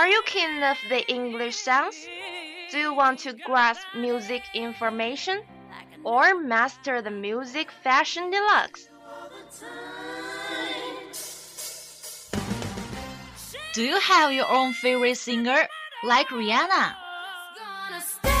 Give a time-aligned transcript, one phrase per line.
[0.00, 1.94] Are you keen of the English sounds?
[2.70, 5.42] Do you want to grasp music information?
[6.04, 8.88] Or master the music fashion deluxe?
[13.74, 15.68] Do you have your own favorite singer,
[16.02, 16.94] like Rihanna?
[17.58, 18.40] Gonna stand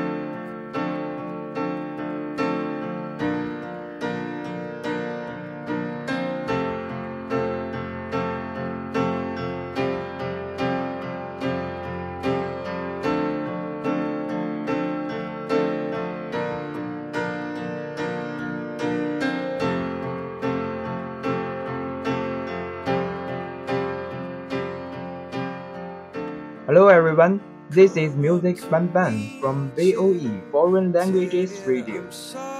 [27.70, 32.02] this is Music Ban Ban from VOE Foreign Languages Radio.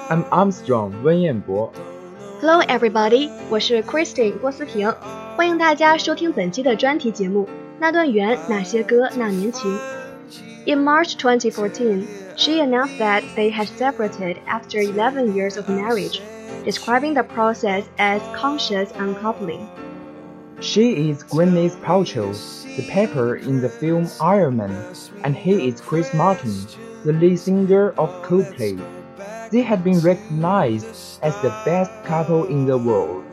[0.09, 1.73] I'm Armstrong 温彦博。
[2.41, 4.93] Hello everybody，我是 Christine 郭思婷，
[5.37, 7.45] 欢迎大家收听本期的专题节目《
[7.79, 9.71] 那段缘，那些歌，那年情》。
[10.67, 12.05] In March 2014,
[12.37, 16.21] she announced that they had separated after 11 years of marriage,
[16.65, 19.67] describing the process as conscious uncoupling.
[20.62, 22.32] She is Gwyneth Paltrow,
[22.78, 26.56] the pepper in the film Iron Man, and he is Chris Martin,
[27.04, 28.80] the lead singer of Coldplay.
[29.50, 30.86] They had been recognized
[31.24, 33.26] as the best couple in the world.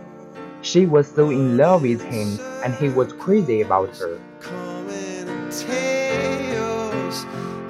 [0.62, 4.18] She was so in love with him, and he was crazy about her.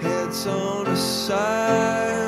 [0.00, 2.27] Heads on the sides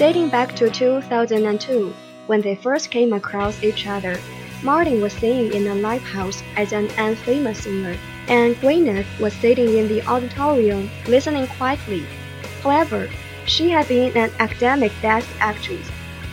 [0.00, 1.94] Dating back to 2002,
[2.26, 4.18] when they first came across each other,
[4.62, 7.94] Martin was singing in a live house as an unfamous singer,
[8.26, 12.06] and Gwyneth was sitting in the auditorium listening quietly.
[12.62, 13.10] However,
[13.44, 15.86] she had been an academic desk actress.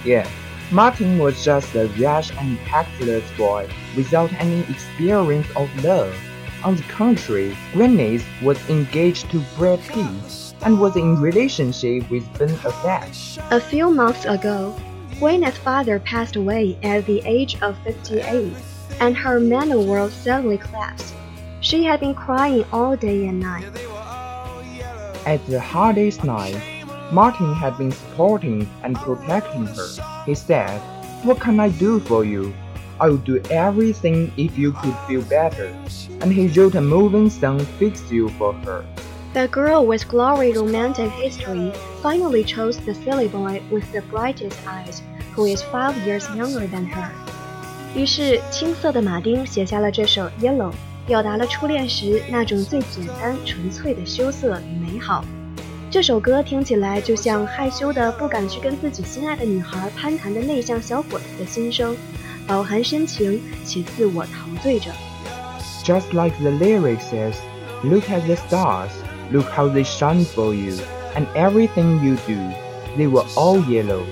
[0.05, 0.25] Yeah,
[0.71, 3.67] Martin was just a rash and tactless boy
[3.97, 6.15] without any experience of love.
[6.63, 12.49] On the contrary, Gwyneth was engaged to Brad Pitt and was in relationship with Ben
[12.49, 13.51] Affleck.
[13.51, 14.75] A few months ago,
[15.19, 18.53] Gwyneth's father passed away at the age of 58,
[18.99, 21.13] and her mental world suddenly collapsed.
[21.61, 23.65] She had been crying all day and night.
[25.25, 26.55] At the hardest night,
[27.11, 30.23] Martin had been supporting and protecting her.
[30.25, 30.79] He said,
[31.23, 32.53] What can I do for you?
[32.99, 35.67] I would do everything if you could feel better.
[36.21, 38.85] And he wrote a moving song, Fix You, for her.
[39.34, 41.72] The girl with glory romantic history
[42.02, 45.00] finally chose the silly boy with the brightest eyes,
[45.34, 47.08] who is five years younger than her.
[47.94, 50.72] 于是，青涩的马丁写下了这首《Yellow》，
[51.06, 55.24] 表达了初恋时那种最简单纯粹的羞涩与美好。
[55.90, 61.94] 这首歌听起来就像害羞的不敢去跟自己心爱的女孩攀谈的内向小伙子的心声，
[62.46, 64.90] 饱含深情且自我陶醉着。
[65.84, 67.34] Just like the lyric says,
[67.82, 68.90] look at the stars,
[69.31, 70.79] look how they shine for you,
[71.15, 72.53] and everything you do,
[72.95, 74.05] they were all yellow.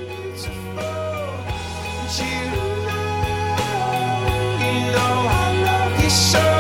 [4.68, 6.55] You know you.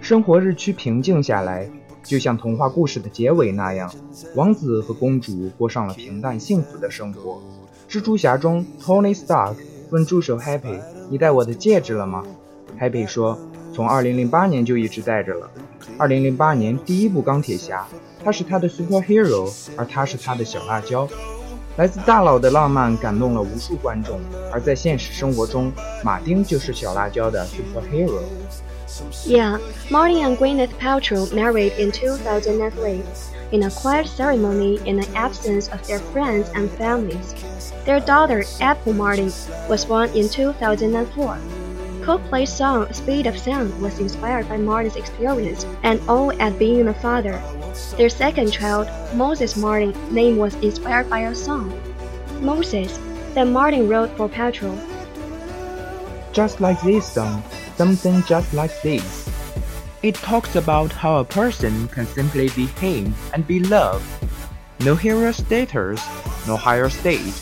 [0.00, 1.70] 生活日趋平静下来，
[2.02, 3.92] 就像童话故事的结尾那样，
[4.34, 7.42] 王子和公主过上了平淡幸福的生活。
[7.90, 9.56] 蜘蛛侠中，Tony Stark
[9.90, 10.80] 问助手 Happy：“
[11.10, 12.24] 你戴我的戒指了吗
[12.79, 15.49] ？”Happy 说：“从2008年就一直戴着了。
[15.99, 17.85] 2008年第一部钢铁侠，
[18.23, 21.07] 他是他的 superhero，而他是他的小辣椒。”
[21.75, 24.19] 来自大佬的浪漫感动了无数观众，
[24.51, 25.71] 而在现实生活中，
[26.03, 28.19] 马丁就是小辣椒的 superhero。
[29.25, 29.57] Yeah,
[29.89, 33.01] Martin and Gwyneth Paltrow married in 2003
[33.51, 37.33] in a quiet ceremony in the absence of their friends and families.
[37.85, 39.31] Their daughter, Apple Martin,
[39.67, 41.37] was born in 2004.
[42.08, 46.94] Coldplay's song Speed of Sound was inspired by Martin's experience and awe at being a
[46.94, 47.38] father.
[47.98, 51.68] Their second child, Moses Martin's name was inspired by a song,
[52.40, 52.98] Moses,
[53.34, 54.72] that Martin wrote for Paltrow.
[56.32, 57.42] just like this song,
[57.76, 59.28] something just like this.
[60.02, 64.08] It talks about how a person can simply be him and be loved.
[64.80, 66.00] No hero status,
[66.46, 67.36] no higher state.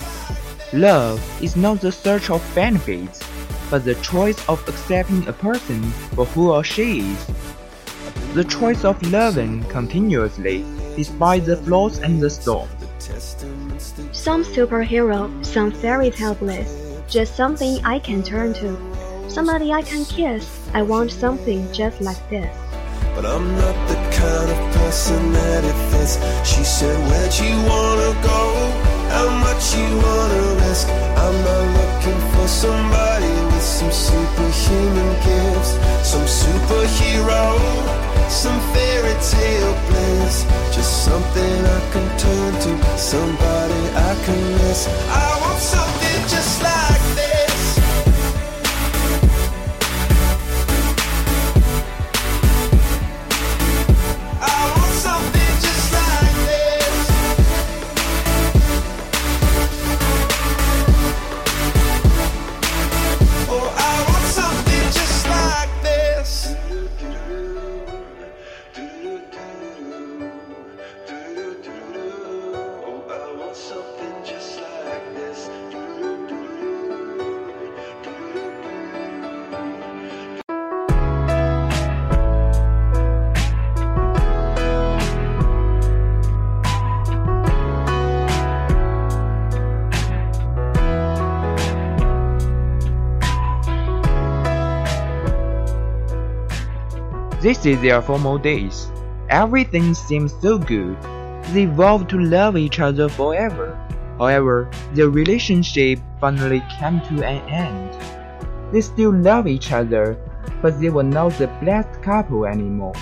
[0.72, 3.25] Love is not the search of benefits,
[3.70, 5.82] but the choice of accepting a person
[6.14, 7.26] for who or she is.
[8.34, 10.64] The choice of loving continuously,
[10.96, 12.68] despite the flaws and the storm.
[14.12, 18.76] Some superhero, some fairy tale bliss, just something I can turn to.
[19.28, 20.46] Somebody I can kiss.
[20.74, 22.54] I want something just like this.
[23.14, 26.16] But I'm not the kind of person that it fits.
[26.48, 28.95] She said, Where'd you wanna go?
[29.16, 30.86] How much you wanna risk?
[31.24, 35.73] I'm not looking for somebody with some superhuman gifts,
[36.12, 37.44] some superhero,
[38.28, 40.44] some fairy tale bliss.
[40.76, 43.80] Just something I can turn to, somebody
[44.11, 44.87] I can miss.
[45.08, 47.25] I want something just like this.
[97.40, 98.90] This is their formal days.
[99.28, 100.97] Everything seems so good.
[101.52, 103.78] They vowed to love each other forever.
[104.19, 107.93] However, their relationship finally came to an end.
[108.73, 110.16] They still love each other,
[110.62, 112.95] but they were not the blessed couple anymore.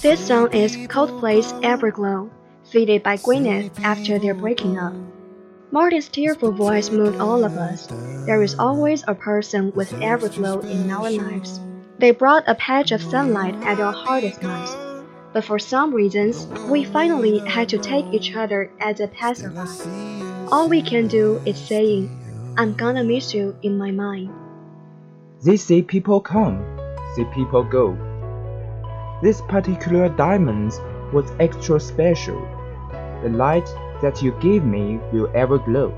[0.00, 2.30] This song is Coldplay's Everglow,
[2.64, 4.94] fitted by Gwyneth after their breaking up.
[5.72, 7.88] Marty's tearful voice moved all of us.
[8.24, 11.60] There is always a person with everglow in our lives.
[11.99, 14.75] They brought a patch of sunlight at our hardest times.
[15.33, 19.55] But for some reasons, we finally had to take each other as a passerby.
[20.51, 22.09] All we can do is saying,
[22.57, 24.29] I'm gonna miss you in my mind.
[25.43, 26.59] They see people come,
[27.15, 27.95] see people go.
[29.21, 30.73] This particular diamond
[31.13, 32.41] was extra special.
[33.23, 33.69] The light
[34.01, 35.93] that you gave me will ever glow.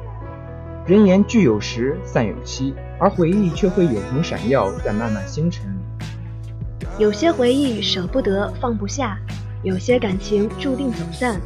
[0.85, 5.76] 人言聚有时，散有期，而回忆却会永恒闪耀在漫漫星辰里。
[6.98, 9.16] 有些回忆舍不得，放不下；
[9.62, 11.36] 有些感情注定走散；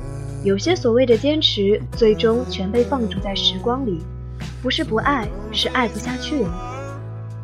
[0.43, 4.01] 有些所谓的坚持，最终全被放逐在时光里。
[4.63, 6.51] 不是不爱，是爱不下去了。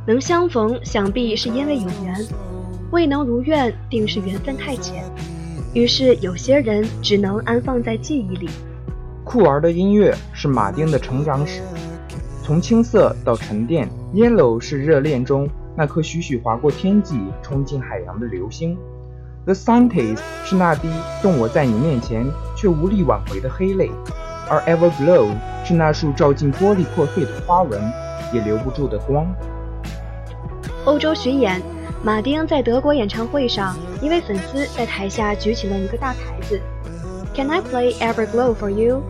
[0.06, 2.14] 能相逢，想必是因为有缘；
[2.90, 5.04] 未能如愿，定是缘分太浅。
[5.74, 8.48] 于是，有些人只能安放在记忆里。
[9.22, 11.60] 酷儿的音乐是马丁的成长史，
[12.42, 13.86] 从青涩到沉淀。
[14.14, 15.46] Yellow 是热恋中
[15.78, 18.76] 那颗徐徐划过天际、冲进海洋的流星。
[19.44, 20.88] The Scientist 是那滴
[21.22, 23.88] 动我在你面前却无力挽回的黑泪，
[24.50, 25.28] 而 Everglow
[25.64, 27.80] 是那束照进玻璃破碎的花纹
[28.32, 29.32] 也留不住的光。
[30.84, 31.62] 欧洲巡演，
[32.02, 36.60] 马丁在德国演唱会上，一位粉丝在台下举起了一个大牌子
[37.36, 39.00] ，Can I play Everglow for you？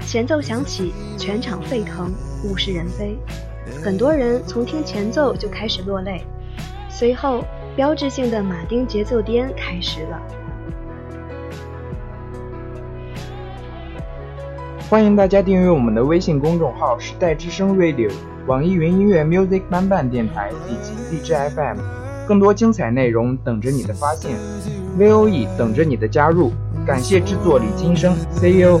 [0.00, 2.10] 前奏响起，全场沸腾，
[2.44, 3.18] 物是人非。
[3.82, 6.22] 很多人从听前奏就开始落泪。
[6.88, 7.44] 随后，
[7.76, 10.20] 标志性的马丁节奏颠开始了。
[14.90, 18.10] 欢迎大家订阅我们的微信公众号“时代之声 Radio”、
[18.46, 21.78] 网易云音乐 Music 慢伴电台以及荔枝 FM，
[22.26, 24.32] 更多精彩内容等着你的发现
[24.98, 26.52] ，VOE 等着你的加入。
[26.86, 28.80] 感谢制作李金生，See you。